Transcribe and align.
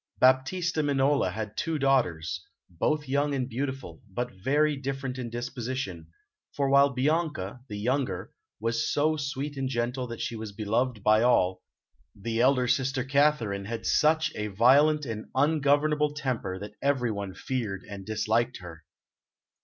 Baptista 0.19 0.81
Minola 0.81 1.31
had 1.31 1.55
two 1.55 1.77
daughters, 1.77 2.43
both 2.71 3.07
young 3.07 3.35
and 3.35 3.47
beautiful, 3.47 4.01
but 4.09 4.31
very 4.33 4.75
different 4.75 5.19
in 5.19 5.29
disposition, 5.29 6.07
for 6.55 6.71
while 6.71 6.89
Bianca, 6.89 7.59
the 7.69 7.77
younger, 7.77 8.31
was 8.59 8.91
so 8.91 9.15
sweet 9.15 9.55
and 9.57 9.69
gentle 9.69 10.07
that 10.07 10.19
she 10.19 10.35
was 10.35 10.53
beloved 10.53 11.03
by 11.03 11.21
all, 11.21 11.61
the 12.15 12.41
elder 12.41 12.67
sister 12.67 13.03
Katharine 13.03 13.65
had 13.65 13.85
such 13.85 14.31
a 14.33 14.47
violent 14.47 15.05
and 15.05 15.27
ungovernable 15.35 16.15
temper 16.15 16.57
that 16.57 16.73
everyone 16.81 17.35
feared 17.35 17.83
and 17.87 18.03
disliked 18.03 18.57
her. 18.57 18.83